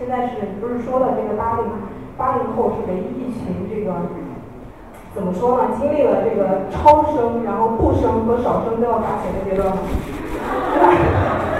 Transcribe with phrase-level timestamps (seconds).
[0.00, 1.64] 现在是不是说了这个八零
[2.16, 3.92] 八零后是唯一一群这个
[5.12, 5.76] 怎么说呢？
[5.76, 9.82] 经历了这个超生，然后不生和少生都要打钱的阶段吗？
[10.72, 10.88] 对吧？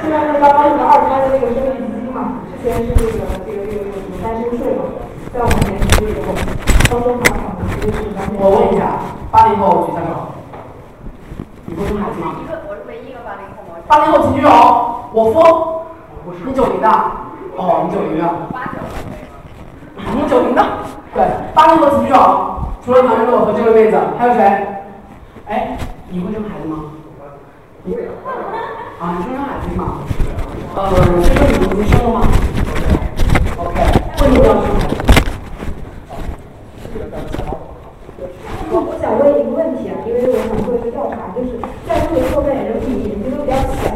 [0.00, 3.12] 现在是刚刚那个二胎的那个生育基金嘛，之前是这个
[3.44, 4.88] 这个这个这个什么单身税嘛，
[5.34, 6.32] 在我们年轻的时候，
[6.88, 8.40] 超生罚款其实是咱们。
[8.40, 8.96] 我问一下，
[9.30, 10.32] 八零后举下手。
[11.66, 12.40] 你不生孩子吗？
[12.40, 13.76] 一个，我是唯一一个八零后吗？
[13.86, 14.48] 八零后请举手。
[15.12, 15.44] 我疯。
[16.46, 16.88] 你九零的？
[17.60, 18.24] 哦，你九零的。
[18.50, 18.80] 八九。
[20.14, 20.64] 你九零的？
[21.12, 21.22] 对，
[21.52, 22.56] 八零后请举手。
[22.82, 24.40] 除了唐人洛和这位妹子，还有谁？
[25.46, 25.76] 哎，
[26.08, 26.96] 你会生孩子吗？
[27.84, 28.08] 不会。
[28.98, 30.00] 啊，你生生孩子吗？
[30.74, 32.22] 呃，这个你已经生了吗
[33.58, 33.76] ？OK，
[34.22, 34.96] 为什么要生孩子？
[38.72, 43.92] 我我想问一个问题啊，因为我想做一个调查，就是在座的各位人比年纪都比较小，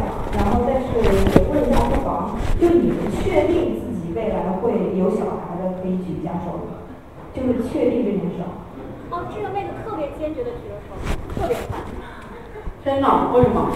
[1.65, 6.85] 也问一下不妨，就你们确定自己未来会有小孩的，可以举一下手吗？
[7.33, 8.43] 就是确定这件事。
[9.09, 10.93] 哦，这个妹子特别坚决的举了手，
[11.41, 11.79] 特别快。
[12.83, 13.71] 真的，为什么？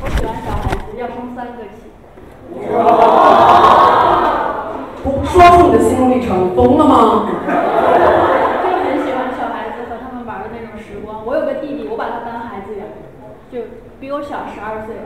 [0.00, 1.92] 我喜欢小孩子，要生三个起。
[5.04, 7.28] 不说出你的心路历程，疯了吗？
[8.64, 11.26] 就很喜欢小孩子和他们玩的那种时光。
[11.26, 12.88] 我有个弟弟，我把他当孩子养
[13.52, 13.68] 就
[14.00, 14.96] 比我小十二岁。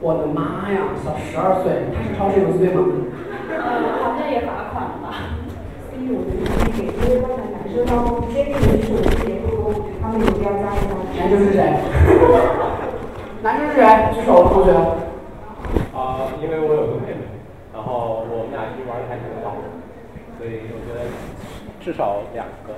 [0.00, 2.84] 我的妈呀，小十二岁，他是超生有罪吗？
[3.48, 5.32] 呃，好像也罚款了吧。
[5.88, 6.20] 所以我
[7.50, 10.92] 男生当中坚定的是我自己不多，他们有必要加一下。
[11.16, 11.60] 男生是谁？
[13.42, 13.82] 男生是谁？
[14.12, 14.70] 举手，同学。
[15.96, 17.24] 啊，因为我有个妹妹，
[17.72, 19.56] 然后我们俩其实玩的还挺好，
[20.36, 21.08] 所以我觉得
[21.80, 22.76] 至少两个。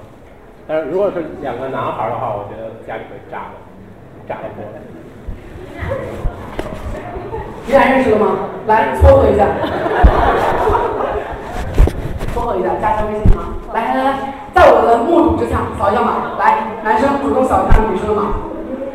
[0.68, 3.58] 但是如果是两个男孩的话，我觉得家里会炸了。
[4.28, 4.62] 炸了锅！
[7.66, 8.26] 你俩认识了吗？
[8.66, 9.46] 来撮合一下，
[12.32, 13.44] 撮合一下，加一下微信吗！
[13.74, 14.18] 来来来，
[14.54, 16.36] 在我的目睹之下扫一下码。
[16.38, 18.32] 来，男生主动扫一下女生的码。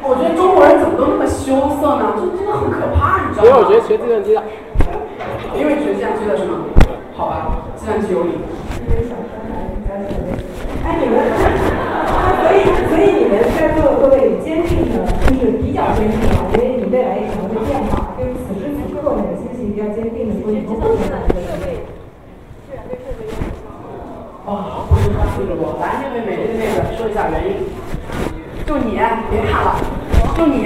[0.01, 2.13] 我觉得中国人怎么都那么羞涩呢？
[2.17, 3.49] 这真的很可怕，你知道吗？
[3.49, 4.43] 因为我觉得学计算机的。
[5.55, 6.65] 因为学计算机的是吗？
[7.15, 8.41] 好吧，计算机有理。
[10.83, 11.42] 哎，你们。
[12.53, 18.13] 所以，所以你们在座的各位坚定的，就是比较坚定啊，因为你未来可能会变化。
[18.15, 21.33] 就是此时此刻，你的心情比较坚定的，说你们不可能的。
[24.45, 27.65] 哦，不是他记住我，来那位美丽的妹子说一下原因。
[28.67, 29.73] 就你，别看了，
[30.37, 30.61] 就你。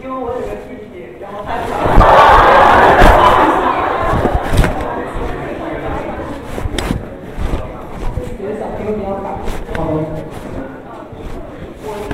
[0.00, 1.50] 因为我有个弟弟，然后他。
[9.76, 9.92] 好的。
[11.84, 12.08] 我是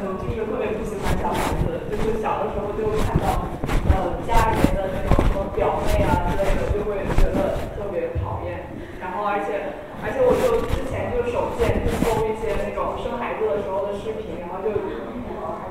[0.00, 3.44] 嗯，就是特别不喜欢小孩子，就是小的时候就看到
[3.92, 8.64] 呃家里面的那种什么表妹啊之类的，就会觉得特别讨厌。
[8.98, 14.74] 然后而且而且我就之前就手贱就搜一些那种生孩子的时候的视频，然后就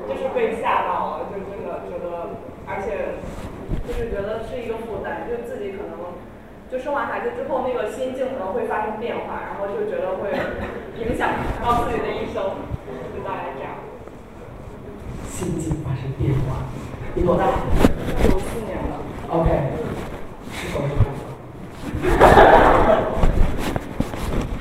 [0.08, 2.32] 就是被吓到了，就真的觉得，
[2.64, 3.20] 而且
[3.84, 6.00] 就是觉得是一个负担，就自己可能。
[6.72, 10.32] 就生完孩子之后，那个心境可能会发生变化，然后就觉得会
[10.96, 11.28] 影响
[11.62, 12.56] 到自己的一生，
[13.12, 13.76] 就大概这样。
[15.28, 16.64] 心境发生变化，
[17.12, 17.44] 你多大？
[18.24, 19.04] 九四年了。
[19.28, 19.50] OK，
[20.50, 20.96] 是手是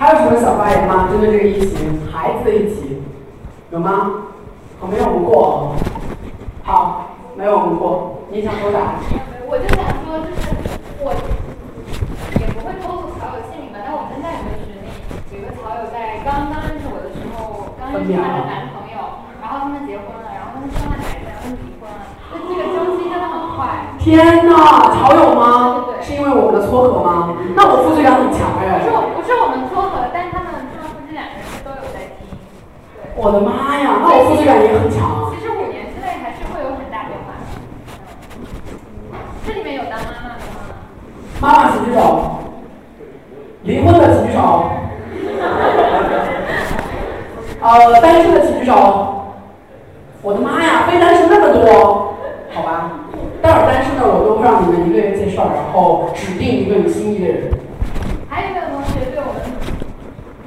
[0.01, 1.09] 还有什么想发言吗？
[1.12, 3.06] 针对这个疫情，孩子的疫情，
[3.69, 4.34] 有吗？
[4.79, 5.75] 好，没有我们过。
[6.63, 7.06] 好，
[7.38, 8.25] 没有我们过。
[8.31, 8.97] 你想说啥？
[9.45, 10.41] 我就想说，就是
[11.06, 11.22] 我也。
[12.50, 13.78] 不会透露曹友姓名吧？
[13.85, 14.90] 但我们现在有个群里，
[15.29, 23.94] 有一个曹友在刚刚认识我的时候，刚认识她的男朋友，然后他们结婚了，然后他们生了孩子，然后离婚了，就这个周期真的很快。
[24.01, 25.85] 天呐，曹友吗？
[25.94, 26.01] 对对对。
[26.01, 27.38] 是因为我们的撮合吗？
[27.53, 28.81] 那我负罪感很强哎。
[28.81, 32.25] 不是我，不是我们撮合，但是他们他们夫妻两个人都有在听。
[32.97, 33.11] 对。
[33.24, 35.30] 我的妈呀，那我负罪感也很强。
[35.30, 37.46] 其实五年之内还是会有很大变化的。
[39.46, 40.58] 这里面有当妈妈的吗？
[41.40, 42.40] 妈妈请举手。
[43.62, 44.72] 离婚的请举手，
[47.62, 48.73] 呃，单身的请举手。
[50.24, 52.16] 我的妈呀，非单身那么多，
[52.56, 52.90] 好吧。
[53.40, 57.52] 待会儿单身的我都会让你们一个人介绍，然后指定一个有心仪的人。
[58.28, 59.46] 还有没有同学对我们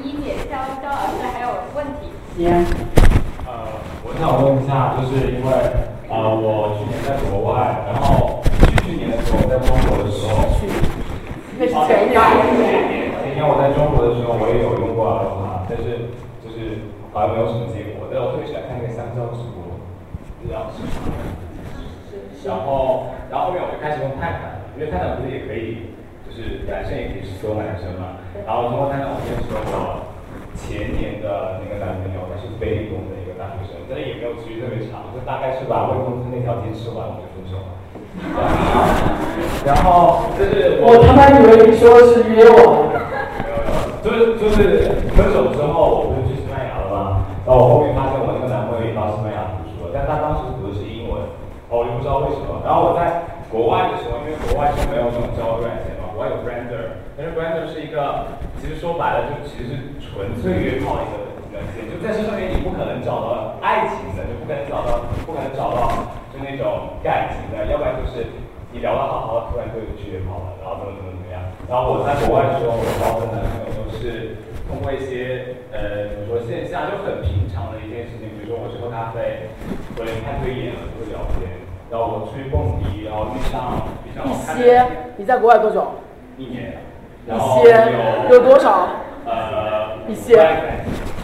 [0.02, 1.62] 一姐肖肖老师还有
[2.36, 5.38] 呃，我想问一下，就是。
[5.38, 5.50] 因为
[6.10, 10.50] 呃，我去年在国外，然后去去年的时候在中国的时候。
[11.54, 11.72] 那是。
[11.86, 12.18] 前年。
[13.22, 16.10] 前年我在中国的时候，我也有用过阿罗哈，但是。
[16.42, 16.90] 就是。
[17.14, 18.10] 好像没有什么结果。
[18.10, 19.78] 但我特别喜欢看那个香蕉直播，
[20.42, 20.82] 不知道是。
[22.42, 25.30] 然后，然后后面我就开始用泰坦，因为泰坦不是。
[25.30, 25.94] 也可以，
[26.26, 26.66] 就是。
[26.66, 27.38] 男生也可以是。
[27.38, 28.18] 所有男生嘛。
[28.42, 30.13] 然后通过泰坦，我认识了我
[30.56, 37.74] 前年的那个男朋友，他是非理工的一个大学生，但是也没有持续特别长，就大概是把魏公子那条街吃完我就分手了。
[39.66, 42.94] 然后就是我他妈以为你说的是约我。
[42.94, 47.26] 没有没有，就是就是分手之后，我不是去西班牙了吗？
[47.44, 51.18] 然后我后面发现我那个男朋友也到西班牙读书了，但他当时读的是英文，
[51.68, 52.62] 哦，我就不知道为什么。
[52.62, 58.26] 然后我在国外的时候，因为国外是没有这种交友软件嘛，国外有 Grander，但是 Grander 是一个，
[58.58, 59.72] 其实说白了就其实是
[60.02, 68.26] 纯粹约炮一个软件，就在这上面你不可能找到爱情的，就不可能找到，不可能找到就那种感情的，要不然就是
[68.74, 71.38] 你聊得好好的，突然就去约炮了，然后怎么怎么怎么样。
[71.70, 79.54] 然后我在国外的时候，我交的男朋友都是通过一些呃怎么说线下就很平常的一件事情，比如说我去喝咖啡，
[79.94, 81.62] 或者看对眼了就会聊天，
[81.94, 84.82] 然后我出去蹦迪，然后遇上比较好看的一些，
[85.14, 86.02] 你在国外多久？
[86.36, 86.93] 一年，一
[87.26, 88.88] 然后些有有多少？
[89.26, 90.36] 呃一些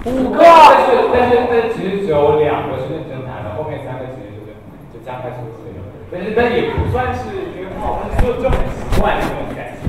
[0.06, 0.40] 五个。
[0.40, 4.56] 但是但是但其实只有两个是认真谈的，后面三个其实就是
[4.92, 9.84] 就加快速度那种，但是但也不算是约炮，但是就就很奇怪那种感觉。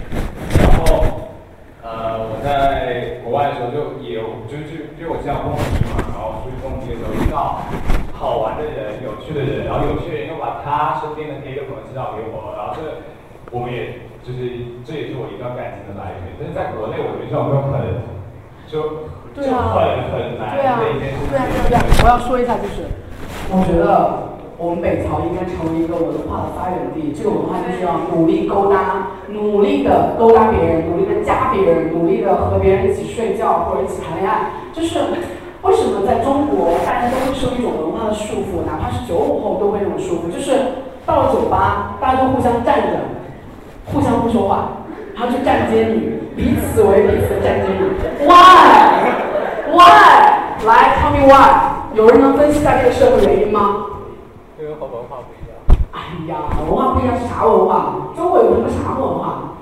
[0.59, 1.31] 然后
[1.81, 7.63] 呃我在国外的时候就也有就就就我经常蹦迪嘛，然后出去蹦迪的时候遇到
[8.11, 12.99] 好玩的人、有趣的人，然后有趣的人又把他身边的那个朋友介绍给我，然后这
[13.55, 16.37] 我们也就是这也是我一段感情的来源。
[16.37, 17.73] 但是在国内，我觉得这种就很
[18.67, 19.79] 就对啊，就
[20.11, 21.29] 很很难对啊，的一件事情。
[21.29, 22.87] 对啊，对啊，我要说一下，就是
[23.51, 27.11] 我觉得我们北朝应该成为一个文化的发源地。
[27.11, 34.51] 这个文化就是要努力勾搭，努力的勾搭别人，努力的加别人，努力的和别人一起睡觉或者一起谈恋爱。
[34.71, 34.99] 就是
[35.63, 42.99] 为什么在中国大家都会受一种文化的束缚，哪怕是九五后都会这种束缚，就是到了酒吧，大家都互相站着，
[43.91, 44.69] 互相不说话，
[45.15, 47.81] 然后就站街女，彼此为彼此的站街女。
[48.25, 48.31] Why?
[49.71, 50.65] Why?
[50.65, 51.95] 来，tell me why？
[51.95, 53.85] 有人能分析一下这个社会原因吗？
[54.59, 55.57] 因为和文化不一样。
[55.91, 58.13] 哎呀，文化不一样是啥文化？
[58.15, 59.57] 中国有什么啥文化？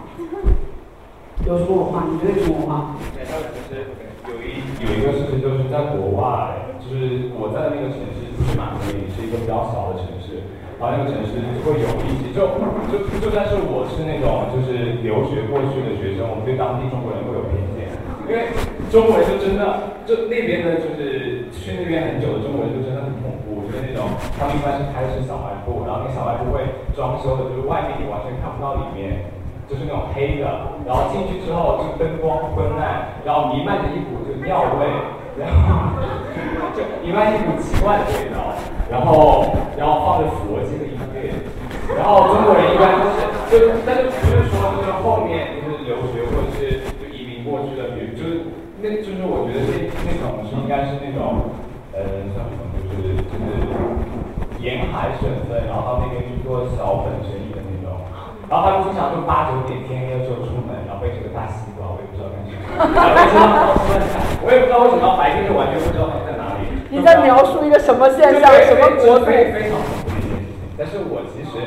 [1.45, 2.03] 有什么文化？
[2.11, 2.95] 你觉得有什么文化？
[3.15, 10.38] 对，还有一有一个事情，就是在国外，就是我在那个城市不是马德里，是一个比较小的城市，
[10.79, 12.47] 然后那个城市会有一些，就
[12.87, 17.91] 就就算是我是那种就是留学过去的学生，我们对当地中国人会有偏见，
[18.25, 18.55] 因为
[18.87, 24.07] 中国人就真的就那边的就是去那边很久的中国人就真的很恐怖，就是那种
[24.39, 26.63] 他们一般是开的是小卖部，然后那小卖部会
[26.95, 29.35] 装修的，就是外面你完全看不到里面。
[29.69, 30.49] 就是那种黑的，
[30.81, 34.89] 然后进去之后就灯光昏暗，然后弥漫着一股就尿味，
[35.39, 38.53] 然后就一般一股奇怪的味道，
[38.91, 41.31] 然后然后放着佛经的音乐，
[41.95, 43.17] 然后中国人一般都是
[43.49, 48.43] 就但是不是说就是后面就是留学或者是就移民过去的，比如就是
[48.81, 51.55] 那就是我觉得那那种是应该是那种
[51.93, 53.47] 呃像什么就是就是
[54.59, 57.95] 沿海省份，然后到那边去做小本生意的那种。
[58.49, 63.77] 然后他们经常就八九点天黑的时候出门，然后背着个大西瓜，我也不知道干什么，
[64.69, 66.69] 知道为什么白天就完全不知道他们在哪里。
[66.93, 68.53] 你在描述一个什么现象？
[68.69, 69.25] 什么国度？
[69.25, 70.77] 非非常恐怖的一件事情。
[70.77, 71.57] 但是我其实，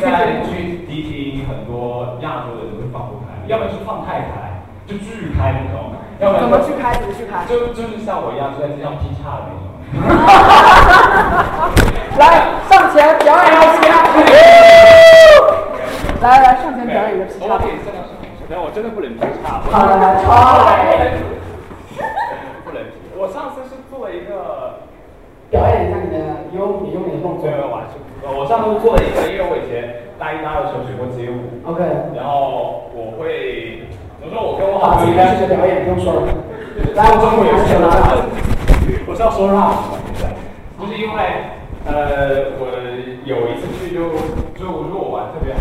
[0.00, 6.96] 在去迪厅很多亚洲人都会放不开，要不然是放太开，就巨开那种，要不然怎么去开？
[6.96, 7.44] 怎么去开？
[7.44, 9.68] 就就是像我一样就在街上劈叉的那种。
[12.16, 14.08] 来，上前表演一个劈叉。
[16.24, 17.44] 来来，上前表演一个劈叉。
[17.44, 18.16] 我可以这样说，
[18.48, 19.60] 但我真的不能劈叉。
[19.68, 20.32] 好来来，超
[20.64, 21.12] 来。
[22.64, 22.96] 不能劈。
[23.16, 24.80] 我上次是做了一个。
[25.50, 26.16] 表演一下你的
[26.54, 27.50] 优你优美的动作。
[27.50, 31.50] 没有，我还是我上次做了一个，因为我以前大一大二的时候学过街舞。
[31.66, 31.82] OK。
[32.14, 33.82] 然后我会，
[34.20, 34.40] 怎么说？
[34.46, 35.16] 我跟我好好朋友。
[35.16, 36.22] 开始表演，不用说了。
[36.94, 37.90] 来，我中午也是啦。
[39.06, 39.74] 我是要说 rap
[40.78, 41.18] 就是因为
[41.84, 42.66] 呃，我
[43.24, 44.10] 有一次去就
[44.54, 45.58] 就如果玩特别嗨，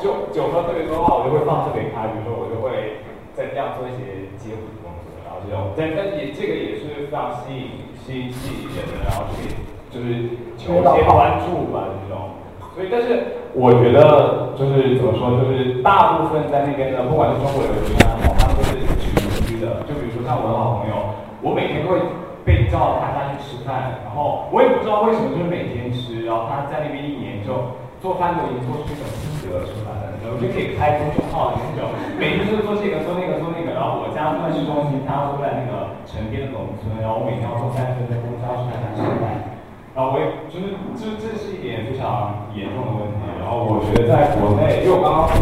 [0.05, 3.01] 就酒喝特别多的话，我就会放特别开，比如说我就会
[3.33, 9.49] 在这样做一些街舞的动作，然后这种，但但也这个也是非常吸引吸引吸引人的，然后去
[9.89, 12.37] 就是求一些关注吧这种。
[12.77, 19.09] 所以，但是我觉得就是怎么说，就是大部分在那边的，不管是中国留学生也好，他们都是群
[19.49, 19.89] 居的。
[19.89, 21.97] 就比如说像我的好朋友，我每天都会
[22.45, 29.09] 被叫他家去吃饭，然后我也不知道为什么，就是每天吃，然后他在那边一年就做饭都已经做出一种
[29.45, 39.53] 心得出来了，然后就可以开公众号的那种，每天就是做这个做那个做那个，然后我家住在市中心，他住在那个城边的农村，然后我每天要坐三十分钟公交去他家吃饭。
[39.93, 43.21] 然后我也就是这这是一点非常严重的问题。
[43.39, 45.37] 然后我觉得在国内，因为我刚刚讲，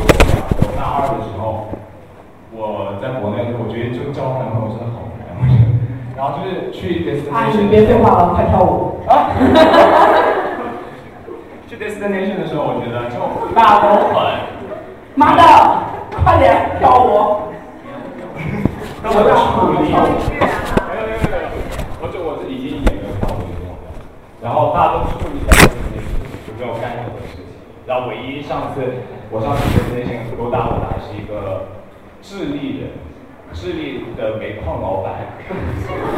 [0.60, 1.70] 我大二的时候，
[2.52, 5.22] 我在国内，我觉得就交男朋友真的好难。
[6.12, 9.00] 然后就是去 destination，阿姨别废话了，快跳舞。
[9.08, 9.32] 啊！
[11.82, 13.18] 去 destination 的时候，我觉得就
[13.54, 14.14] 大家都很，
[15.14, 15.42] 妈的，
[16.24, 17.50] 快点跳舞。
[19.02, 19.90] 那我就鼓励。
[19.90, 21.50] 没有没有没有，
[21.98, 23.90] 我就我自己已经演了跳舞的状态，
[24.40, 27.50] 然后大家都注意在这件事情，就没有干任何事情。
[27.86, 31.66] 然后唯一上次我上次 destination 不够大，我打的是一个
[32.22, 32.90] 智利人。
[33.52, 35.12] 智利的煤矿老板，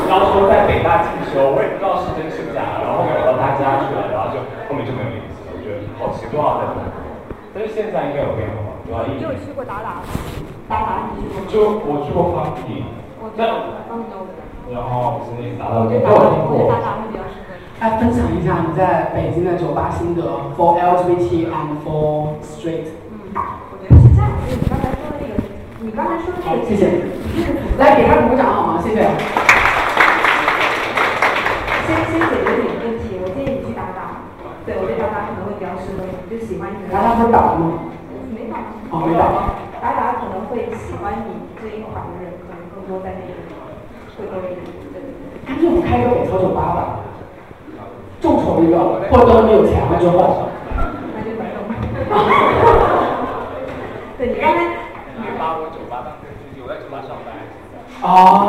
[0.07, 2.79] 然后说在北大进修，我也不知道是真是假。
[2.79, 4.39] 然后后面我到他家去了，然后就
[4.71, 5.34] 后面就没有联系
[5.99, 7.03] 好奇怪在中国，
[7.55, 9.05] 但是现在应该有变化，对吧？
[9.07, 10.07] 你有去过达达吗？
[10.69, 11.47] 达达你去过？
[11.47, 12.85] 就我去过方体，
[13.37, 13.47] 那
[13.89, 14.27] 方体我
[14.73, 17.63] 然后是那达达，我觉得达达会比较适合你。
[17.81, 20.23] 来分享一下你在北京的酒吧心得
[20.57, 22.91] ，for LGBT and for straight。
[23.13, 23.31] 嗯，
[23.71, 25.35] 我觉得是这样，就是你刚才说的那个，
[25.81, 27.07] 你刚才说的那个，谢谢。
[27.79, 28.81] 来给他鼓掌好吗？
[28.83, 29.54] 谢谢。
[36.65, 36.97] 合你，就喜欢你。
[36.97, 37.93] 打打会打吗？
[38.33, 38.57] 没打。
[38.91, 39.23] 哦，没打。
[39.81, 43.37] 打打可能会喜欢你这一款的人，可能更多在那里，
[44.17, 44.65] 会多一点。
[44.93, 45.45] 对对对。
[45.45, 47.05] 干脆我们开一个北超酒吧吧，
[48.21, 50.49] 众筹一个，或者等我们有钱了之后。
[51.13, 51.77] 那就等等吧。
[54.17, 54.89] 对你刚才。
[55.21, 56.17] 你把我酒吧当。
[56.17, 57.37] 我在酒吧上班。
[58.01, 58.49] 哦。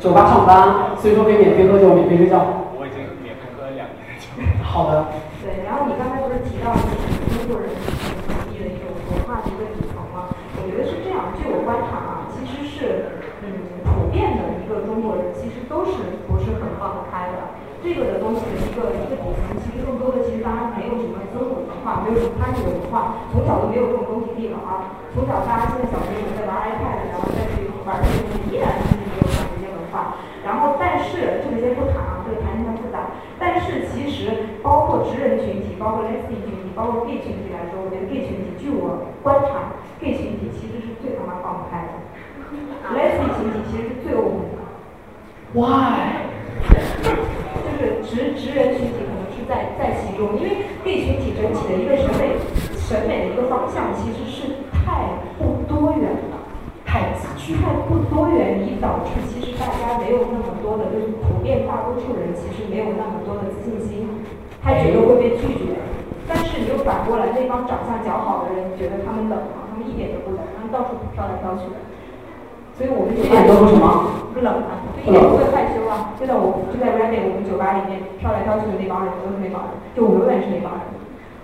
[0.00, 2.42] 酒吧上班，所以说可以免费喝酒，免费睡觉。
[2.74, 4.26] 我已经免费喝了两年酒。
[4.66, 5.06] 好的。
[5.38, 7.70] 对，然后你刚才不是提到就是中国人
[8.26, 10.34] 本地的一种文化的一个底层吗？
[10.56, 17.54] 我觉得是这样，据我观察啊，其实是嗯普遍的一个中国人，其实都是不是很放得开的。
[17.84, 24.96] 这个的东西的一个一个底层，其实更多的其实大家没有什么尊古文化，没有什么汉字文化，从小都没有这种东西可以玩儿。
[25.12, 30.16] 从小大家现在小朋友在玩 iPad，然后再去玩这些东西，依然是没有这些文化。
[30.40, 33.12] 然后但是这个先不谈啊，这个谈一下复杂。
[33.36, 42.00] 但是其实包括直人群体，包括 lesbian 群体，包括 gay 群体来说，我觉得 gay 群体，据我观察，gay 群体其实是最他妈放不开的
[42.96, 44.64] ，lesbian 群体其实是最 open 的。
[45.52, 46.23] Why？
[48.14, 52.38] 职职人群体可能是在在其中，因为 gay 群体整体的一个审美
[52.78, 56.38] 审美的一个方向其实是太不多元了，
[56.86, 64.06] 太自居，太不多元，以导致其实大家没有那么多的，就是普遍大多数人其实没有那么多的自信心，
[64.62, 65.74] 他觉得会被拒绝。
[66.30, 69.66] 但是你又反过来，那帮长相较好的人你觉得他们冷吗？
[69.68, 71.76] 他们一点都不冷，他们到处飘来飘去的。
[72.76, 74.26] 所以我们一点都不什么？
[74.34, 76.10] 不冷啊，就一点不会害羞啊。
[76.18, 80.82] 就在我就在 r e d 我们酒吧里面飘来飘去的那帮人都是那帮人，就我永远是那帮人。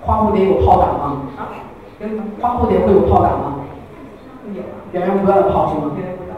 [0.02, 1.30] 花蝴蝶有炮弹吗？
[1.38, 1.54] 啊？
[2.00, 2.24] 有什么？
[2.40, 3.62] 花蝴蝶会有炮弹吗？
[4.50, 4.62] 有。
[4.90, 5.94] 源源不断的炮是吗？
[5.94, 6.34] 源源不断。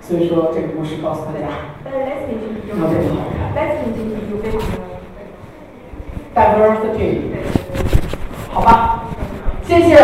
[0.00, 1.76] 所以说这个故事告诉大家。
[1.84, 4.80] 但是 lesbian 群体就 lesbian 群体就非常的
[6.32, 7.36] diversity。
[8.50, 8.97] 好吧，
[9.68, 10.00] 谢谢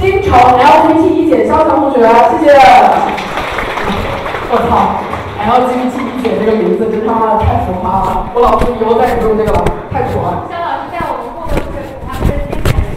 [0.00, 2.56] 京城 LGBT 一姐肖强同学，谢谢。
[4.48, 5.04] 我操
[5.36, 9.60] ，LGBT 一姐这个名字真他妈的太浮夸了，我老师以后再也不用这个了，
[9.92, 10.48] 太土了。
[10.48, 12.88] 肖老师在我们共同学府，他们是精彩的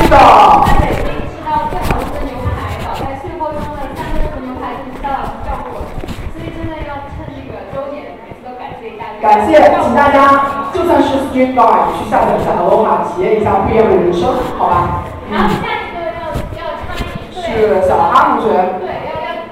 [0.00, 0.16] 是的。
[0.64, 5.92] 在北京吃到最好吃的牛排，早在漩涡中的三个牛排就是肖老师照顾我的，
[6.32, 9.12] 所以真的要趁这个周年，每次都感谢一下。
[9.20, 15.04] 感谢，请大家就算是 Street Guy 去下载一下 Aloha，体验一下不一样的人生，好吧？
[15.30, 18.48] 然后下一个要要插一是小哈同学。
[18.80, 19.44] 对，要要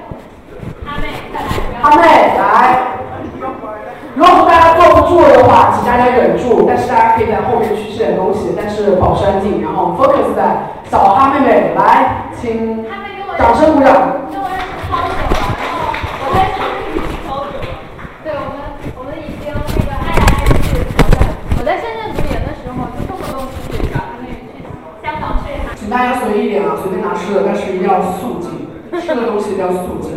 [0.86, 1.46] 哈妹再来。
[1.82, 2.02] 哈妹
[2.38, 2.40] 来。
[4.14, 12.86] 如果大家坐不住的话，请大家忍住，但是大家可以在后面去吃点东西，但是保持安静，然后 focus 在小哈妹妹来，请
[13.36, 13.92] 掌声鼓掌。
[14.32, 15.92] 跟我认识超久了，然后
[16.24, 16.56] 我在深
[16.88, 16.96] 圳
[17.28, 17.68] 超久了。
[18.24, 18.56] 对我们，
[18.96, 21.14] 我们已经那个爱来爱去，好像
[21.58, 24.34] 我在深圳读研的时候，就动不动出去找他们去
[25.02, 25.06] 香
[25.88, 28.68] 请大家随意一点啊，随便拿吃的，但是一定要肃静，
[29.00, 30.12] 吃的东西一定要肃静。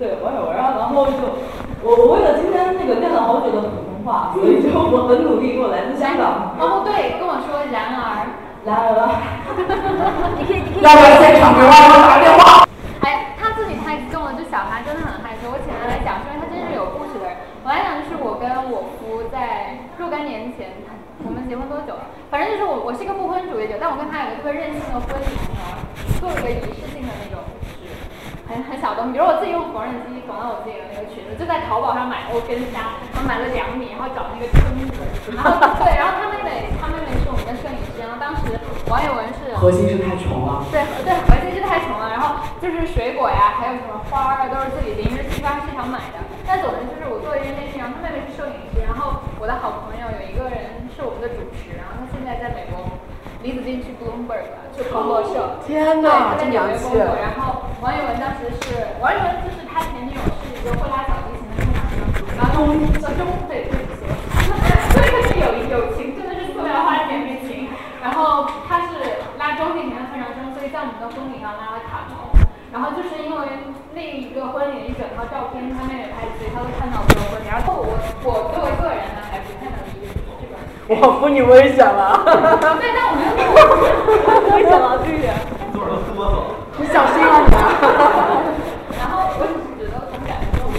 [0.00, 1.20] 对，我有，然后然后就
[1.84, 6.56] 我我为了今天那个练了好久的普通话，所以就我很努力，我来自香港。
[6.56, 8.24] 哦，对，跟我说然而，
[8.64, 8.88] 然而，
[10.40, 10.82] 你可以你可以。
[10.82, 12.64] 要不要现场给我打电话？
[13.04, 15.52] 哎，他自己太激动了，就小孩真的很害羞。
[15.52, 17.36] 我请他来讲，因为他真是有故事的人。
[17.60, 20.72] 我来讲就是我跟我夫在若干年前，
[21.20, 22.15] 我们们结婚多久了？
[22.30, 25.78] 反正就是我，我是一个不婚主义者，但我跟他有一个特别任性的婚礼，你知道吗？
[26.18, 27.38] 做一个仪式性的那种，
[27.78, 27.94] 就是
[28.50, 29.12] 很很小东西。
[29.14, 34.58] 比如我自己用缝纫机缝了我自己的那个裙子，就在淘宝上买欧根纱，然后买了两米，然后找那个针
[34.90, 34.98] 子，
[35.30, 38.58] 然后对，然后他妹妹，他妹妹是我们的摄影师，然后当时
[38.90, 40.66] 王一文是核心是太穷了。
[40.74, 46.18] 对对，核心是太穷了，然后就是水果呀，还有什么花儿啊，都是自己临时批发市场买的。
[46.42, 52.88] 但总之就是我做了一件事情，然后他妹妹是摄影师，然后我的好朋友有一个人是我们的主持，然后他现在在美国，
[53.44, 56.88] 李子金去 Bloomberg 去彭博社，天哪，这洋气。
[56.96, 62.00] 然后王一文当时是王一文，就是他前女友是一个会拉小提琴的中场生，
[62.32, 67.68] 然后中呃中对对不起，所以他是有友情，真的是塑料花甜蜜情。
[68.00, 72.32] 然后他是拉中提琴的非常生，所以在我们的婚礼上拉了卡农。
[72.72, 73.44] 然后就是因为
[73.92, 77.48] 那一个婚礼的一整套照片，他妹妹拍的，所以他都看到我的婚礼。
[77.52, 77.92] 然后我
[78.24, 79.25] 我作为个人呢。
[80.94, 83.42] 我扶你危险了，对，但我没
[84.54, 85.34] 危险了，这一点。
[85.74, 86.54] 多少都多走。
[86.78, 87.58] 你小心啊你啊！
[88.94, 90.70] 然后我只是觉得从感觉中，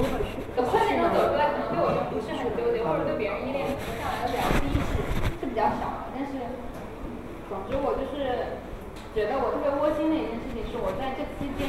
[0.55, 3.67] 的婚礼中走出来，可能对我就不是很纠结，或者对别人依恋
[3.99, 4.95] 上来的比较低视，
[5.43, 6.15] 是比较少的。
[6.15, 6.39] 但是，
[7.51, 8.55] 总之我就是
[9.11, 11.67] 觉得我特别窝心的一件事情是，我在这期间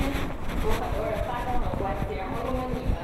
[0.63, 3.03] 和很多人发生了关系，然后因为你们，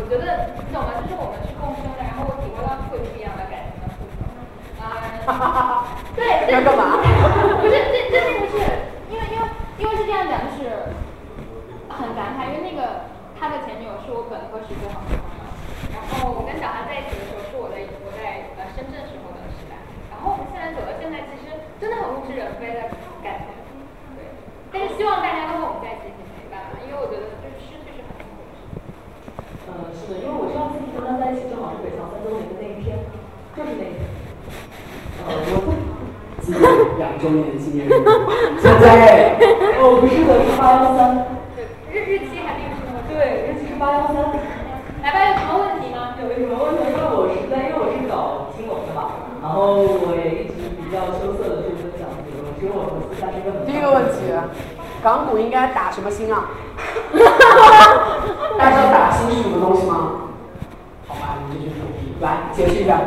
[0.00, 0.96] 我觉得你懂吗？
[1.04, 4.24] 就是我们是共生的，然后我体会到特别不一样的感情的互动。
[4.84, 7.00] 啊，对，要干嘛？
[7.00, 8.60] 不是，这这并不是，
[9.08, 9.42] 因为因为
[9.80, 10.92] 因为是这样讲，就是
[11.88, 15.48] 很感慨，因为那个他的前女友是我本科时最好的朋友，
[15.96, 19.80] 然后我跟小韩在一起的时候是我在我在呃深圳时候的时代，
[20.12, 22.84] 然后我们现在走到现在，其实真的很物是人非的
[23.24, 23.56] 感觉，
[24.20, 24.28] 对，
[24.68, 28.84] 但是希望大家都和我们在一起一起陪伴嘛，因为我觉得就是失去是很痛苦的事情。
[29.64, 33.00] 嗯，是的，因为我上次跟他在一起正好是北航三周年的那一天，
[33.56, 34.04] 就是那一天。
[35.26, 35.72] 呃，我
[36.42, 36.60] 纪念
[36.98, 37.90] 两周年纪念日，
[38.60, 39.38] 现在
[39.94, 41.22] 哦不是的，是八幺三。
[41.54, 41.62] 对，
[41.94, 44.26] 日日期还并不是那么对，日期是八幺三。
[45.06, 46.18] 来吧，有什么问题吗？
[46.18, 46.90] 有什么问题？
[46.90, 53.62] 因为我是在，因为我是搞金融的嘛，然后我也一直比较羞涩的去分享这个东西，因为我和私下是一个很。
[53.70, 54.34] 第一个问题，
[54.98, 56.50] 港股应该打什么星啊？
[58.58, 60.34] 大家知道打星是什么东西吗？
[61.06, 62.98] 好吧，你这句土逼，来解释一下。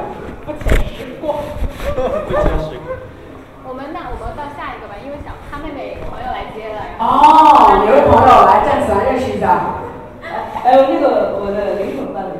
[0.47, 1.43] 不解释过。
[1.91, 2.79] 不解释。
[3.67, 5.97] 我们那我们到下一个吧，因为想他妹妹
[6.99, 9.83] 哦，有位朋友来站起来认识一下，
[10.63, 12.33] 还有那个我的灵魂伴侣。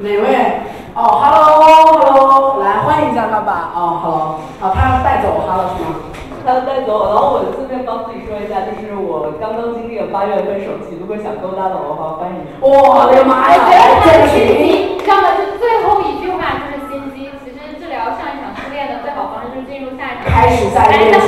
[0.00, 0.60] 哪位？
[0.94, 3.70] 哦，hello，hello，来欢迎一下他吧。
[3.76, 6.02] 哦，hello，啊，他要带走 hello 是吗？
[6.42, 12.40] 他要带走我，然后我顺便帮自己说一下，就是我刚刚经历了八月份手期，如果想勾搭的我的话，欢迎。
[12.64, 13.60] 哇，我的妈呀！
[13.60, 15.36] 我觉得他这个是心，机，你知道吗？
[15.36, 17.28] 就最后一句话就是心机。
[17.44, 20.26] 其实治疗上一场失恋的最好方式就是进入下一场。
[20.26, 21.20] 开始下一个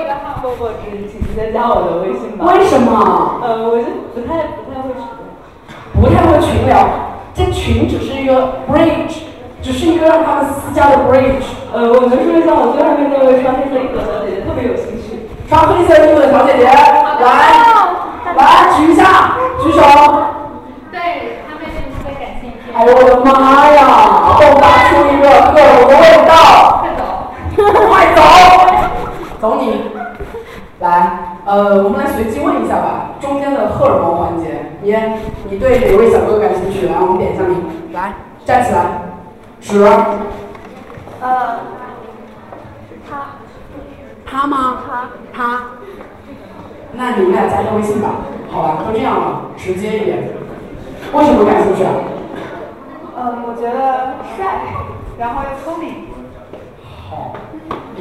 [0.00, 0.40] 一个号。
[0.40, 2.46] 不不，请请直接加我的微信吧。
[2.46, 3.40] 为什么？
[3.42, 3.84] 呃，我就
[4.14, 5.02] 不太不太会群。
[6.00, 6.86] 不太会群聊，
[7.34, 9.26] 这群只是一个 bridge，
[9.60, 11.42] 只是一个让他们私交的 bridge。
[11.74, 15.26] 呃，我能说一下我最后面那位穿黑色衣服的小姐姐特别有兴趣。
[15.48, 17.66] 穿黑色衣服的小姐姐，来，
[18.36, 19.82] 来举一下，举手。
[20.92, 22.70] 对他妹妹特别感兴趣。
[22.72, 24.38] 哎呦我的妈呀！
[24.38, 27.02] 迸发出一个荷尔蒙的味道，快走。
[27.88, 28.22] 快走，
[29.42, 29.87] 走你。
[31.48, 34.94] 来，呃，我们来随机问一下吧，中间的荷尔蒙环节，你
[35.50, 36.86] 你对哪位小哥哥感兴趣？
[36.86, 37.56] 来，我们点一下名，
[37.92, 38.12] 来，
[38.44, 38.84] 站起来，
[39.60, 39.82] 指。
[41.20, 41.58] 呃，
[43.08, 43.16] 他
[44.26, 44.82] 他吗？
[44.86, 45.62] 他他。
[46.92, 48.10] 那你们俩加一下微信吧，
[48.50, 50.18] 好吧，都这样了，直接一点。
[51.14, 51.92] 为什么感兴趣啊？
[53.16, 54.60] 嗯，我觉得帅，
[55.18, 56.08] 然后又聪明。
[57.08, 57.32] 好，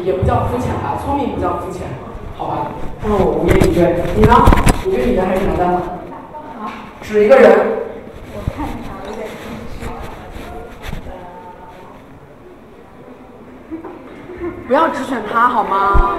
[0.03, 1.87] 也不叫肤浅吧，聪明不叫肤浅，
[2.37, 2.71] 好吧？
[3.03, 4.03] 那我无言以对。
[4.15, 4.33] 你呢？
[4.85, 5.63] 你对女的还是男的？
[6.59, 6.69] 好，
[7.01, 7.49] 指一个人。
[8.31, 9.27] 我看一下，有点
[14.67, 16.15] 不要只选他好吗？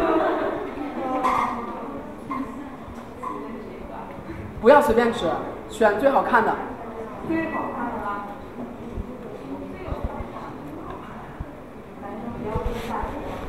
[4.60, 5.26] 不要随便指，
[5.70, 6.52] 选最好看的。
[7.28, 8.24] 最好看的啦。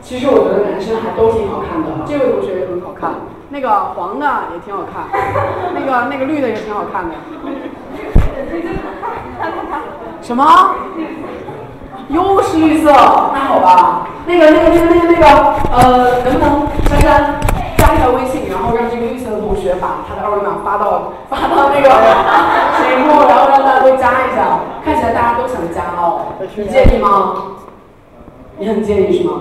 [0.03, 0.48] 其实我觉得男
[0.89, 3.11] 生还都挺好看的，这位同学也很好看，
[3.49, 5.03] 那个黄的也挺好看，
[5.75, 7.13] 那个那个绿的也挺好看的。
[10.21, 10.73] 什么？
[12.09, 12.91] 又是绿色？
[12.91, 15.25] 那好吧，那个那个那个那个那个，
[15.71, 17.39] 呃，能不能珊珊
[17.77, 21.87] 加一下微信，然后让这个绿色的同学把他的二维码发到发到那个
[22.81, 27.35] 群目，然后让大家都加一下，看起来大家都想加哦，你介意吗？
[28.57, 29.33] 你很介意是吗？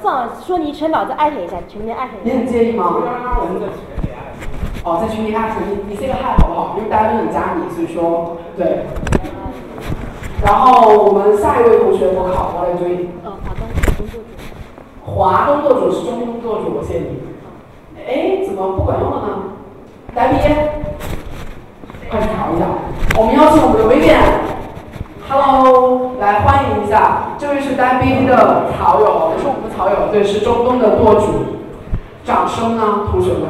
[0.00, 2.34] 算了，说昵称吧，我再艾特一下，群里艾特一下。
[2.34, 2.94] 你很介意吗？
[4.84, 6.74] 哦，在群里艾特你，你 say 个嗨好不好？
[6.78, 8.84] 因为大家都想加你，所以说对。
[10.44, 13.08] 然后我们下一位同学，我考，过来追。
[13.24, 14.24] 呃，华东工作组。
[15.02, 17.18] 华东舵主是中东舵主，我谢你。
[18.06, 19.28] 哎，怎么不管用了呢？
[20.14, 20.38] 来宾，
[22.08, 22.66] 快去考一下。
[23.18, 24.06] 我们邀请我们的薇薇
[25.28, 31.56] ，Hello，来欢迎一下，这位是单兵的草友，不是我们的草友，对，是中东的舵主。
[32.24, 33.42] 掌声呢，同学们。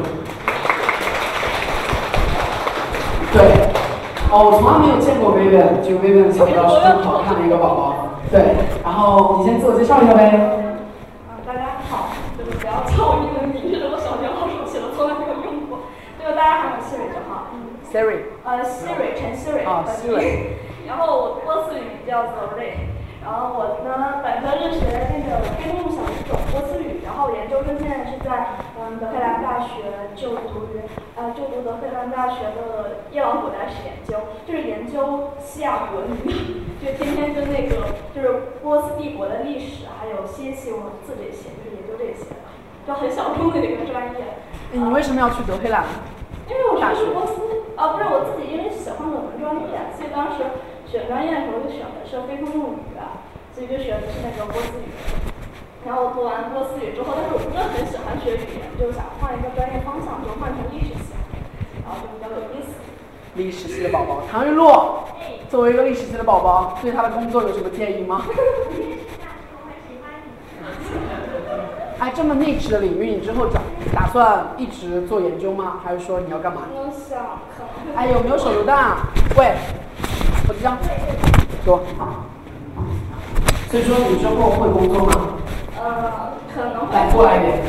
[3.32, 3.42] 对。
[4.28, 7.94] 哦，我从来没有见过薇薇，就薇薇想不到是这么好看的一个宝宝。
[8.28, 10.34] 对，然后你先自我介绍一下呗。
[11.30, 15.78] 啊，大家好，就是不要叫我英文名，这是我小学老师写的，从来没有用过。
[16.18, 17.54] 这个大家喊我 Siri 就好。
[17.86, 18.34] Siri。
[18.42, 19.62] 呃，Siri，陈 Siri。
[19.62, 20.65] 啊，Siri。
[20.86, 22.94] 然后我波斯语名叫做 Ray。
[23.26, 29.82] 然后我呢，本科是学那个非公路小语种波斯语，然后研究生现在是在嗯德黑兰大学
[30.14, 30.78] 就读于
[31.16, 42.46] 呃就读德黑兰大学的伊朗古代史研究，就是研究西亚国语， 就天天跟那个就是波斯帝国的历史还有楔形文字这些，就是研究这些的，
[42.86, 44.38] 就很小众的一个专业。
[44.70, 45.82] 你为什么要去德黑兰？
[46.46, 50.44] 因为我是波斯，啊不是我自己，因为喜欢我们专业，所以当时。
[50.90, 52.78] 选专业的时候就选的是非通用语，
[53.52, 54.86] 所以就选的是那个波斯语。
[55.84, 61.12] 然后读完波斯语之后，但是我不是很喜欢学语言，就想换一个专业方向，就换成历史系，
[61.84, 62.74] 然后就比较有意思。
[63.34, 65.04] 历史系的宝宝，唐玉露，
[65.48, 68.24] 作为一个历史系的宝宝，对他的工作有什么建议吗？
[71.98, 73.60] 哎，这么 niche 的领域，你之后打
[73.94, 75.80] 打算一直做研究吗？
[75.84, 76.62] 还是说你要干嘛？
[76.72, 77.96] 我想可能。
[77.96, 78.96] 哎，有没有手榴弹？
[79.36, 79.54] 喂。
[80.66, 80.78] 我张，
[81.64, 81.78] 给我。
[83.70, 85.38] 所以说你之后会工作吗？
[85.78, 86.92] 呃，可能会。
[86.92, 87.62] 来过来一点，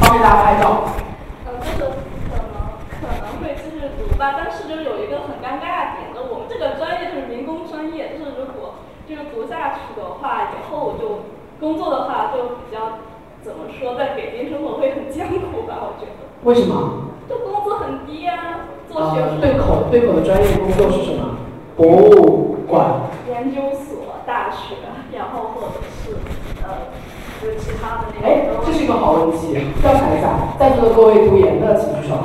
[0.00, 0.96] 方便大家拍照。
[1.44, 2.00] 呃，就是
[2.32, 11.28] 可能可能会继续读吧，但是就是有一个很尴尬的点，就我们这个专业就是民工专业，就是如果就是读下去的话，以后就
[11.60, 13.04] 工作的话就比较
[13.44, 16.24] 怎么说，在北京生活会很艰苦吧，我觉得。
[16.48, 17.12] 为什么？
[17.28, 19.36] 就工资很低啊，做学术。
[19.40, 21.36] 对口对口的专业工作是什么？
[21.76, 24.76] 博物馆、研究所、大学，
[25.16, 26.16] 然后或者是
[26.62, 26.92] 呃，
[27.40, 28.26] 就是其他的那个。
[28.26, 32.16] 哎，这是一个好问题，调查一下，在座的各位读研的请举手。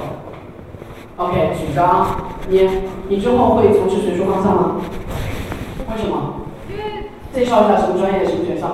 [1.16, 2.08] OK，举张。
[2.50, 2.70] 你
[3.10, 4.82] 你之后会从事学术方向吗？
[5.90, 6.46] 为什么？
[6.70, 8.68] 因为介绍一下什么专业，什么学校？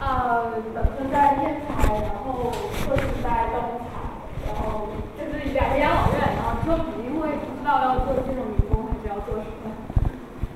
[0.00, 2.52] 呃，本科在天才，然后
[2.84, 3.92] 硕士在动物材，
[4.46, 4.88] 然后
[5.18, 9.72] 就是两个养老院，然后之后肯定会不知道要做这种民工还是要做什么。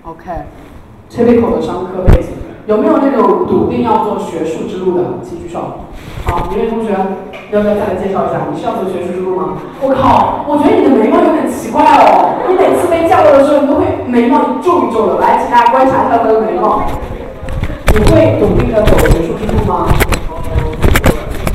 [0.04, 2.30] OK，typical 的商科背景，
[2.66, 5.04] 有没有那种笃定要做学术之路的？
[5.22, 5.86] 请举手。
[6.24, 6.90] 好，一位同学，
[7.52, 8.40] 要不要再来介绍一下？
[8.50, 9.58] 你是要走学术之路吗？
[9.80, 12.42] 我靠，我觉得你的眉毛有点奇怪哦。
[12.48, 15.20] 你每次被叫到的时候，你都会眉毛一皱一皱的。
[15.20, 16.82] 来，请大家观察一下我的眉毛。
[17.94, 19.86] 你会笃定的走学术之路吗？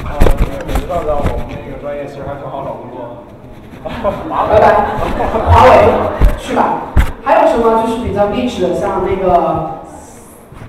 [0.08, 0.16] 呃，
[0.68, 3.28] 你知道我们那个专业其实还挺好找工作。
[4.48, 4.96] 拜拜，
[5.52, 5.70] 华为，
[6.40, 6.96] 去吧。
[7.28, 9.82] 还有什么就是比较励志的，像那个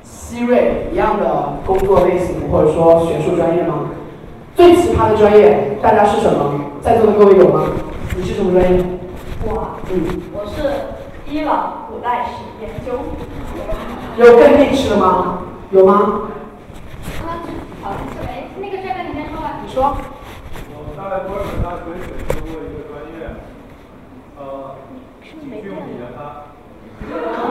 [0.03, 3.91] 希瑞一样的工作类型，或者说学术专业吗？
[4.57, 6.61] 最奇葩的专业，大家是什么？
[6.83, 7.69] 在座的各位有吗？
[8.17, 8.85] 你是什么专业？
[9.47, 12.99] 我，嗯，我是伊朗古代史研究。
[14.17, 15.43] 有更励志的吗？
[15.71, 16.23] 有吗？
[17.23, 17.39] 啊，
[17.85, 17.93] 好，
[18.27, 19.61] 哎，那个帅哥你先说吧。
[19.65, 19.97] 你说。
[20.75, 23.31] 我大概多少大学过一个专业，
[24.37, 24.75] 呃，
[25.23, 26.49] 情趣用品研发。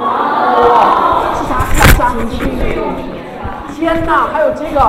[0.01, 1.65] 哇，是啥？
[1.73, 2.01] 是啥？
[3.73, 4.81] 天哪，还有这个！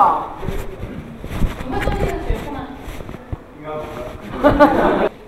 [1.61, 2.73] 你会做这个学术吗？
[3.57, 4.01] 应该不会。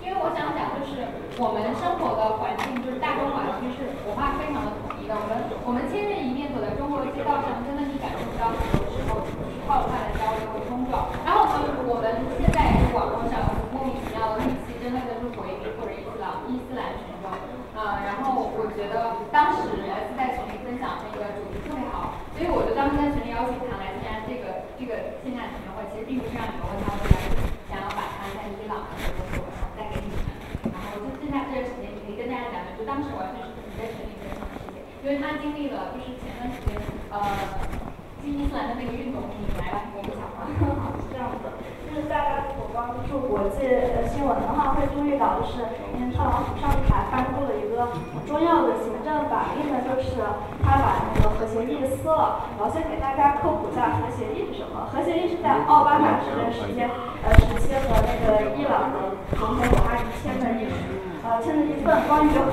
[0.02, 1.06] 因为我想讲，就是
[1.38, 5.14] 我们生活的环境，就是大中华区是文化非常的统一的。
[5.14, 11.06] 我们我们千人一面走在中国的街道上，真的你感受不到很多时候是泡快的交流和冲撞。
[11.22, 12.10] 然后呢，我们
[12.42, 13.38] 现在也是网络上
[13.70, 17.30] 莫名其妙的语气，真的就是回或者伊斯兰伊斯兰群众。
[17.72, 27.32] 呃，然后我觉得当时 S 在群里分享那个主题特别好，所以我就当时在群里邀请他来参加这个这个线下听证会，其实并不是让你们问他问题，
[27.72, 30.20] 想要把他在伊朗的这个作文带给你们。
[30.68, 36.76] 然后就剩下这个时间，你可以跟大家讲讲，就当时完全是你在群里分享的事情，因为他经历了就是前段时间
[37.08, 37.18] 呃
[38.20, 40.44] 新伊斯兰的那个运动，你来吧，我们讲吧。
[40.78, 41.56] 好，是这样的，
[41.90, 43.66] 就是大家如果关注国际
[44.06, 45.66] 新闻的话，会注意到就是
[45.98, 47.90] 因为特朗普上台颁布了一个
[48.30, 50.22] 重要的行政法令呢，就是
[50.62, 52.46] 他把那个核协议撕了。
[52.54, 54.86] 然后先给大家科普一下核协议是什么。
[54.94, 56.88] 核协议是在奥巴马时任时间
[57.26, 60.70] 呃时期和那个伊朗的总统鲁哈尼签的一
[61.26, 62.46] 呃签的一份关于核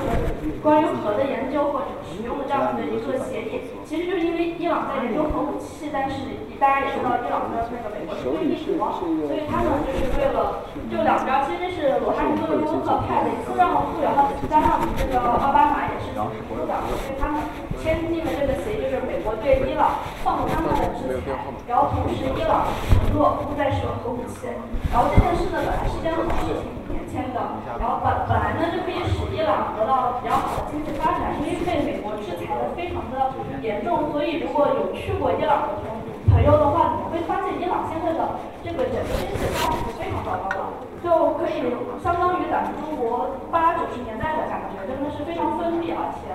[0.62, 3.62] 关于核的研究或者使用的这样的一个协议。
[3.86, 4.52] 其实就是因为
[5.28, 6.16] 核武器，但是
[6.56, 8.88] 大家也知道伊朗跟那个美国是对立国，
[9.28, 17.40] 所以他们就是为了就两边其实是鲁哈尼作为温和派的一次让步，然后加上这个奥巴马也是主导的，所以他们
[17.82, 21.32] 签订的这个协议就是美国对伊朗放松他们的制裁，
[21.66, 22.68] 然后同时伊朗
[23.00, 24.48] 承诺不再使用核武器。
[24.92, 27.40] 然后这件事呢本来是一件好事情，年签的，
[27.78, 35.90] 然后本本来呢就可以使伊朗得到比较好的经济发展，因为被美国制裁的非常的严重，所以如果有去过伊朗的同
[36.30, 41.66] 朋友的话，你会发现伊朗现在的这个整个经济发展是非常糟糕的，就可以
[41.98, 46.30] 相当于咱们中国八九十年代的感觉，真的是非常封闭，而且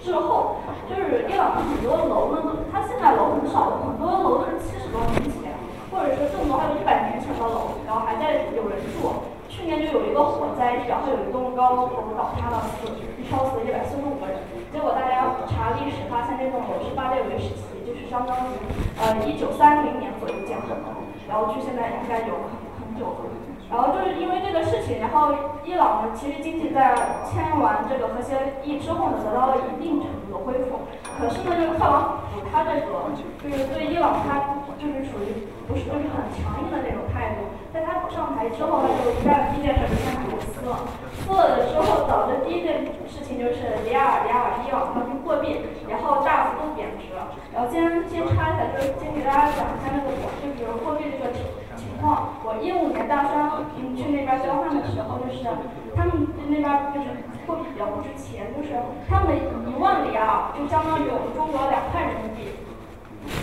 [0.00, 0.64] 滞后。
[0.88, 5.52] 就是伊朗的很多楼呢，它现在楼很少，很多楼都是七十多年前，
[5.92, 9.35] 或者说更多还有一百年前的楼，然后还在有人住。
[9.48, 12.86] 去年就有一个火灾，然后有一栋高楼倒塌了，死
[13.30, 14.38] 烧死了一百四十五个人。
[14.72, 18.58] 结果大家查历史发现，那栋楼是八列维时期，就是相当于
[19.00, 20.76] 呃一九三零年左右建的，
[21.28, 23.30] 然后距现在应该有很很久了。
[23.68, 26.94] 然后就是因为这个事情，然后伊朗呢，其实经济在
[27.26, 30.86] 签完这个核协议之后呢，得到了一定程度的恢复。
[31.18, 33.10] 可是呢，这个特朗普他这个
[33.42, 37.55] 就是对伊朗他就是属于不是就是很强硬的那种态度。
[37.76, 40.88] 在他上台之后，他就干的第一件事就先把这撕了。
[41.20, 47.12] 撕了的时候，导致第一件事情就是里尔里尔伊朗当地货币，然后大幅度贬值。
[47.52, 51.44] 然后先先插一下，就是先给大家讲一下那个货，就比如货币这个情
[51.76, 52.32] 情况。
[52.48, 53.52] 我一五年大三
[53.92, 55.44] 去那边交换的时候，就是
[55.92, 56.64] 他们那边
[56.96, 57.12] 就是
[57.44, 58.72] 货币比较不值钱，就是
[59.04, 62.56] 他们一万里尔就相当于我们中国两块人民币。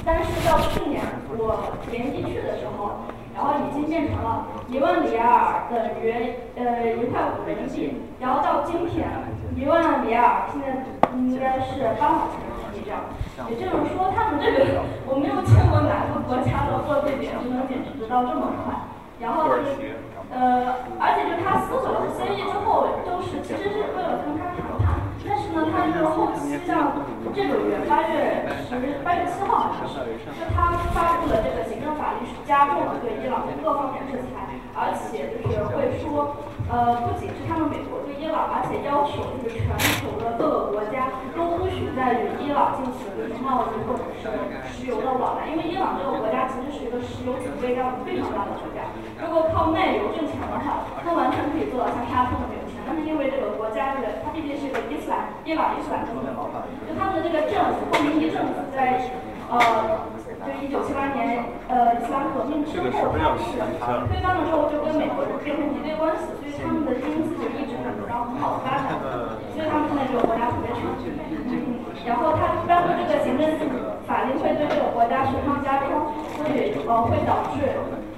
[0.04, 3.06] 但是到去年我年底去的时候。
[3.34, 6.14] 然后已经变成了一万里尔等于
[6.56, 9.10] 呃一块五人民币，然后到今天
[9.56, 10.86] 一万里尔现在
[11.18, 13.02] 应该是八毛钱人民币这样，
[13.50, 18.74] 也就是说他们这个我没有见过哪个国家的货币贬值能贬值到这么快，
[19.20, 19.98] 然后就是
[20.34, 24.23] 呃而且就是他撕毁了协议之后，就是其实是为了，
[26.24, 27.04] 后期像
[27.36, 33.20] 这个月八月十八月七号好像是，就他发布了这个行政法律是加重了对。
[33.20, 36.36] 伊朗的各方面制裁，而且就是会说，
[36.72, 39.68] 呃，不仅是他们美国对伊朗，而且要求就是全
[40.00, 43.04] 球的各个国家都不许再与伊朗进行
[43.44, 44.32] 贸易或者是
[44.72, 48.88] 石油的往来，因为伊朗这个国家其实是一个石油储备量非常大的国家，
[49.20, 52.63] 如果靠卖油挣钱的话，它完全可以做到像沙特那样
[53.02, 56.22] 因为这个国家这个，它毕竟是一个伊斯兰，伊朗伊斯兰政府，
[56.86, 59.02] 就他们的这个政府，霍梅尼政府在，
[59.50, 60.12] 呃。
[60.44, 61.40] 就一九七八年，
[61.72, 69.00] 呃，伊斯兰革命之后，他是推翻了之后，就跟美国人变成敌对关系，所以他们的经济就一直很高很好的发展，
[69.56, 70.84] 所以他们现在这个国家特别强。
[72.04, 73.48] 然后他颁布这个行政
[74.04, 77.64] 法令会对这个国家雪上加霜，所以呃会导致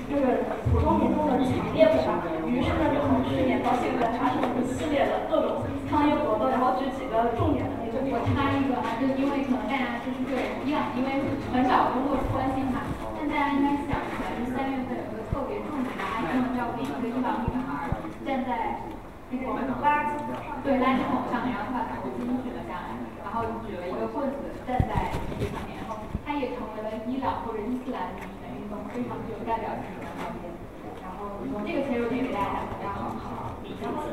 [0.10, 2.22] 就是普通民众的强烈不满。
[2.48, 7.74] 于是呢，就从去年到现在发生了一系列的各种抗议活动，然后举几个重点的。
[8.06, 12.84] 我插一个啊，就因为可能大家就是对伊朗，因为很少工作关心它，
[13.18, 17.88] 但大家应该想一下，就三月份有一个特别著名的爱心照片，一个伊朗女孩
[18.28, 18.84] 站在
[19.32, 19.48] 那个
[19.80, 29.95] 垃圾桶对垃圾桶上，然后她把头巾举了下来，然后举了一个棍子站在这上面，然后她也成为了伊朗或者伊斯兰民权运动非常具有代表性。
[31.66, 33.34] 这个切入点给大家讲一下。
[33.82, 34.06] 然后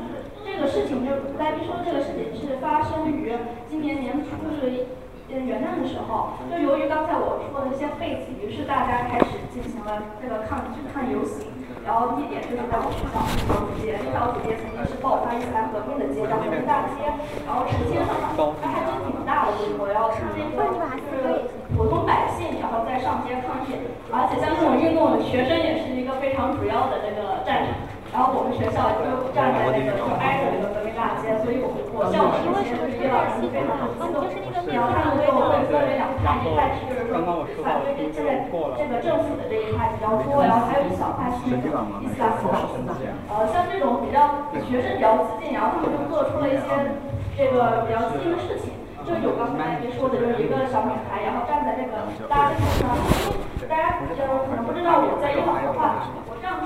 [0.43, 3.31] 这个事情就来宾说这个事情是发生于
[3.69, 4.87] 今年年初，就是
[5.29, 6.33] 嗯元旦的时候。
[6.49, 11.53] 就由于刚才我说的一些背景，于是大家开始进行了这个抗抗游行。
[11.83, 17.11] 然后地点就是在我学校立陶子街，立陶子街曾经是爆发伊斯兰革命的街，叫革命大街。
[17.43, 19.91] 然后成千上万，它还真挺大的规模。
[19.91, 23.75] 然后是那个就是普通百姓，然后在上街抗议。
[24.15, 25.72] 而且像这种运动，学生也
[26.57, 27.71] 主要的这个战场。
[28.13, 34.21] 然后我们学校就站在那个就挨着那个革命大街，所以我们我校的那些就是伊朗人非常的激动。
[34.69, 37.25] 然后他们就会分为两派，一派是就是说
[37.65, 38.45] 反对这现在
[38.77, 42.93] 这个政府的这一派比较多，然后还有一小派是那种伊斯兰的。
[43.33, 46.69] 呃，像这种比较学生比较激进，然后他们就做出了一些
[47.33, 48.77] 这个比较激进的事情。
[49.03, 51.97] 就有刚才您说的，就是一个小女孩，然后站在那个
[52.29, 52.93] 垃圾桶上。
[53.67, 56.07] 大家呃可能不知道我在伊朗的话，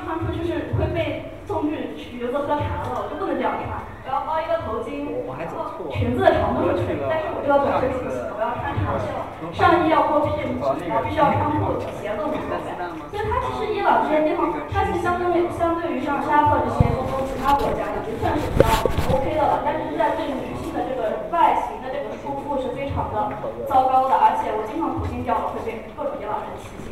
[0.08, 1.36] 穿出去是会被。
[1.48, 9.08] 送去橘子喝茶了，我就不能这样穿，我要包一个头巾，然后裙子的长度是裙，但是我这个短是不行，我要穿长袖。
[9.56, 12.76] 上衣要过屁股，然后必须要穿裤子，鞋子不能穿。
[13.08, 18.68] 所以它其实伊朗这些地方，它其实相对于相对于像沙特这些中东其他国家，已经算是比较
[19.16, 19.64] OK 的了。
[19.64, 23.32] 但是在对女性的这个外形的这个束缚是非常的
[23.72, 26.87] 糟糕的，而且我经常头巾掉了会被各种伊朗人提醒。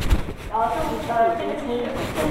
[0.56, 0.80] 然后就
[1.12, 1.84] 呃这个就是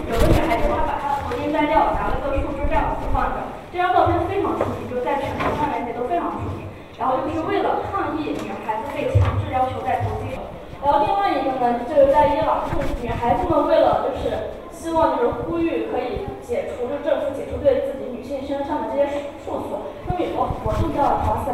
[0.09, 6.65] 有的女孩子她把她的头巾摘掉，拿了个树枝这样子放着，这张照片非常出名，就在全球范围内都非常出名。
[6.97, 10.41] 然后就是为了抗议女孩子被强制要求戴头巾。
[10.81, 21.53] 然后另外一个呢，就是在伊朗，就是女孩子们为了就是希望就是呼吁可以解除就政府解除对自己女性身上的这些束缚，那么有个活动叫朝鲜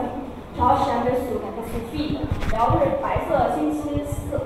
[0.55, 2.23] 朝鲜的暑的 feed，
[2.55, 4.39] 然后就是白色星期四，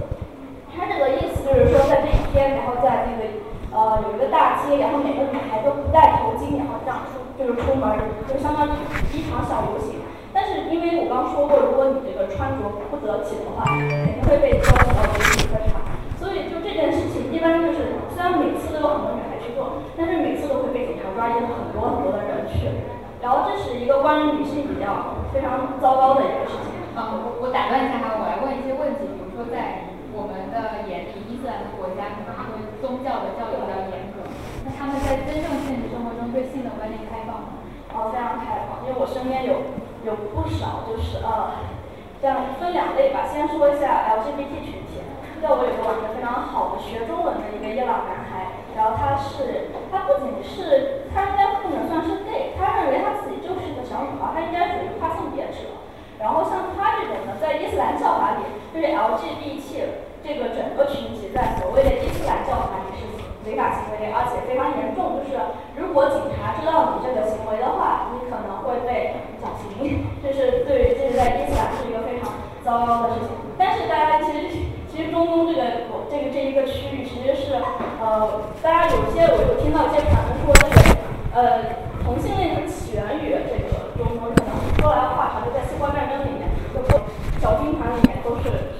[0.77, 3.23] 它这个意思就是说在这一天，然后在那个
[3.71, 8.73] 呃有一个大街，然后每个女孩都不戴头巾，然后这样出就是出门，就相当于
[9.15, 10.03] 一场小游行。
[10.35, 15.79] 但是因为我刚说过，如果你这个穿着不得体的话，肯定会被抓到违纪科查。
[16.19, 22.67] 所以就这件事情，一般就是虽然每次都有很多女孩去做，但是每次都会被警察抓，也很多很多的人去。
[23.23, 26.75] 然后这是一个关于女性比较非常糟糕的一个事情。
[26.99, 34.23] 啊，我我打断一下哈，我来问一些问题，比如说在我们的眼里，伊斯兰的国家可能对宗教的教育比较严格，
[34.63, 37.59] 那他们在真正现实生活中对性的观念开放吗？
[37.91, 39.75] 哦，非常开放，因为我身边有
[40.07, 41.67] 有不少就是呃，
[42.23, 45.03] 这样分两类吧，先说一下 LGBT 群体。
[45.43, 55.77] 在我有个玩的非常好的学中文的一个伊朗男孩，然后他是他不仅是他应该不能算是 gay，他认为他自己就是一个小女孩，他应该属于跨性别者。
[56.17, 63.05] 然后像他这种呢，在伊斯兰教法里，就是 LGBT 这个整个群体在所谓的伊斯兰教团里是
[63.45, 65.21] 违法行为，而且非常严重。
[65.21, 65.37] 就是
[65.77, 70.09] 如果警察知道你这个行为的话，你可能会被绞刑。
[70.25, 72.33] 这是对于这是在伊斯兰是一个非常
[72.65, 73.37] 糟糕的事情。
[73.61, 74.49] 但是大家其实
[74.89, 77.61] 其实中东这个我这个这一个区域其实是
[78.01, 81.05] 呃，大家有些我有听到一些传闻说这个
[81.37, 86.81] 呃同性恋是起源于这个中东，可能说来话长，就在西方战争里面，就
[87.45, 88.73] 小军团里面都是